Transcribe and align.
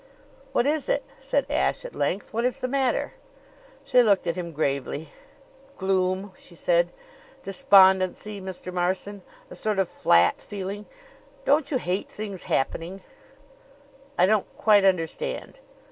"What 0.51 0.65
is 0.65 0.89
it?" 0.89 1.03
said 1.19 1.45
Ashe 1.47 1.85
at 1.85 1.93
length. 1.93 2.33
"What 2.33 2.43
is 2.43 2.57
the 2.61 2.67
matter?" 2.67 3.13
She 3.83 4.01
looked 4.01 4.25
at 4.25 4.35
him 4.35 4.51
gravely. 4.51 5.09
"Gloom," 5.77 6.31
she 6.35 6.55
said. 6.55 6.91
"Despondency, 7.43 8.41
Mr. 8.41 8.73
Marson 8.73 9.21
A 9.51 9.55
sort 9.55 9.77
of 9.77 9.87
flat 9.87 10.41
feeling. 10.41 10.87
Don't 11.45 11.69
you 11.69 11.77
hate 11.77 12.09
things 12.09 12.45
happening?" 12.45 13.03
"I 14.17 14.25
don't 14.25 14.47
quite 14.57 14.85
understand." 14.85 15.59